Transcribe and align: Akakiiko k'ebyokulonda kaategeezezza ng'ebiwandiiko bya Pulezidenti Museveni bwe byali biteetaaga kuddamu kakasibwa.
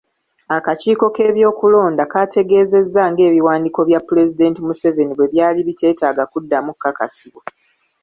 Akakiiko 0.57 1.05
k'ebyokulonda 1.15 2.03
kaategeezezza 2.11 3.01
ng'ebiwandiiko 3.11 3.81
bya 3.89 3.99
Pulezidenti 4.07 4.59
Museveni 4.67 5.13
bwe 5.15 5.31
byali 5.33 5.59
biteetaaga 5.67 6.23
kuddamu 6.31 6.71
kakasibwa. 6.81 7.43